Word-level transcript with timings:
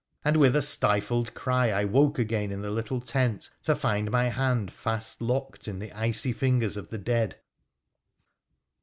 And 0.25 0.37
with 0.37 0.55
a 0.55 0.63
stifled 0.63 1.35
cry 1.35 1.69
I 1.69 1.83
woke 1.85 2.17
again 2.17 2.51
in 2.51 2.63
the 2.63 2.71
little 2.71 2.99
tent, 2.99 3.51
to 3.61 3.75
find 3.75 4.09
my 4.09 4.29
hand 4.29 4.73
fast 4.73 5.21
locked 5.21 5.67
in 5.67 5.77
the 5.77 5.91
icy 5.93 6.33
fingers 6.33 6.75
of 6.75 6.89
the 6.89 6.97
dead. 6.97 7.35